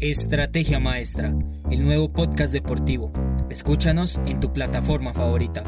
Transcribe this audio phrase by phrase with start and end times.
[0.00, 1.34] Estrategia Maestra,
[1.72, 3.12] el nuevo podcast deportivo.
[3.50, 5.64] Escúchanos en tu plataforma favorita.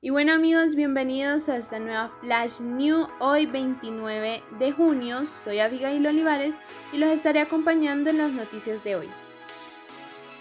[0.00, 5.26] Y bueno amigos, bienvenidos a esta nueva Flash New hoy 29 de junio.
[5.26, 6.60] Soy Abigail Olivares
[6.92, 9.08] y los estaré acompañando en las noticias de hoy.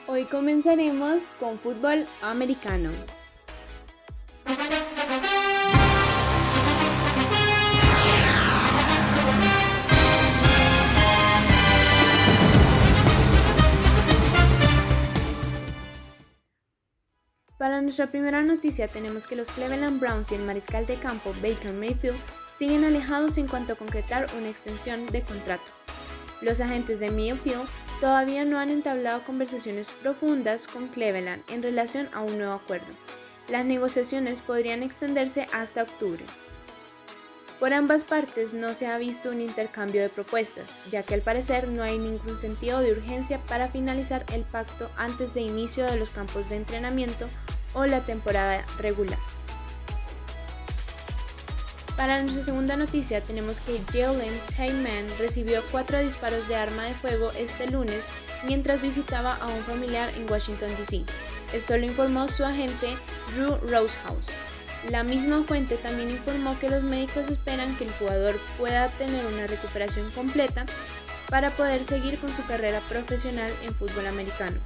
[0.05, 2.91] Hoy comenzaremos con fútbol americano.
[17.63, 21.71] Para nuestra primera noticia tenemos que los Cleveland Browns y el mariscal de campo Baker
[21.71, 22.17] Mayfield
[22.51, 25.63] siguen alejados en cuanto a concretar una extensión de contrato.
[26.41, 27.69] Los agentes de Mayfield
[28.01, 32.87] todavía no han entablado conversaciones profundas con Cleveland en relación a un nuevo acuerdo.
[33.47, 36.25] Las negociaciones podrían extenderse hasta octubre.
[37.61, 41.69] Por ambas partes no se ha visto un intercambio de propuestas, ya que al parecer
[41.69, 46.09] no hay ningún sentido de urgencia para finalizar el pacto antes de inicio de los
[46.09, 47.29] campos de entrenamiento
[47.73, 49.19] o la temporada regular.
[51.95, 57.31] Para nuestra segunda noticia tenemos que Jalen Tayman recibió cuatro disparos de arma de fuego
[57.37, 58.07] este lunes
[58.43, 61.03] mientras visitaba a un familiar en Washington, D.C.
[61.53, 62.87] Esto lo informó su agente
[63.35, 64.27] Drew Rosehouse.
[64.89, 69.47] La misma fuente también informó que los médicos esperan que el jugador pueda tener una
[69.47, 70.65] recuperación completa
[71.29, 74.57] para poder seguir con su carrera profesional en fútbol americano,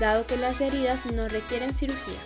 [0.00, 2.18] dado que las heridas no requieren cirugía.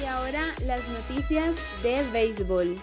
[0.00, 2.76] Y ahora las noticias de béisbol.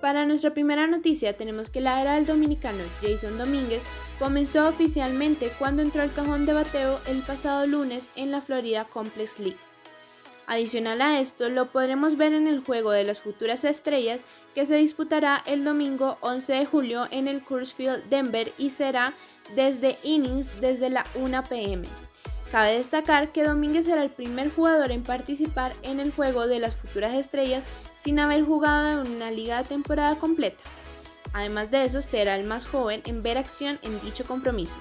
[0.00, 3.84] Para nuestra primera noticia tenemos que la era del dominicano Jason Domínguez
[4.18, 9.38] comenzó oficialmente cuando entró al cajón de bateo el pasado lunes en la Florida Complex
[9.38, 9.69] League.
[10.50, 14.74] Adicional a esto, lo podremos ver en el juego de las futuras estrellas que se
[14.74, 19.14] disputará el domingo 11 de julio en el Coors Field Denver y será
[19.54, 21.86] desde innings desde la 1 pm.
[22.50, 26.74] Cabe destacar que Domínguez será el primer jugador en participar en el juego de las
[26.74, 27.62] futuras estrellas
[27.96, 30.64] sin haber jugado en una liga de temporada completa.
[31.32, 34.80] Además de eso, será el más joven en ver acción en dicho compromiso.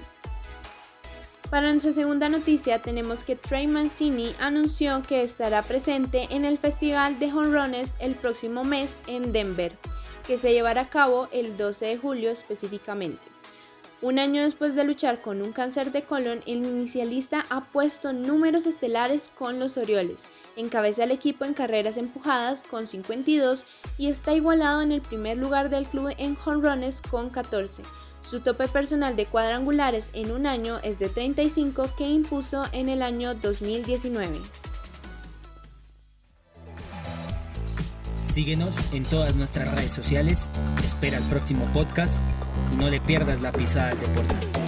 [1.50, 7.18] Para nuestra segunda noticia tenemos que Trey Mancini anunció que estará presente en el Festival
[7.18, 9.76] de Honrones el próximo mes en Denver,
[10.28, 13.39] que se llevará a cabo el 12 de julio específicamente.
[14.02, 18.66] Un año después de luchar con un cáncer de colon, el inicialista ha puesto números
[18.66, 23.66] estelares con los Orioles, encabeza el equipo en carreras empujadas con 52
[23.98, 27.84] y está igualado en el primer lugar del club en honrones con 14
[28.22, 33.02] su tope personal de cuadrangulares en un año es de 35 que impuso en el
[33.02, 34.40] año 2019.
[38.40, 40.48] Síguenos en todas nuestras redes sociales,
[40.82, 42.22] espera el próximo podcast
[42.74, 44.59] y no le pierdas la pisada al deporte.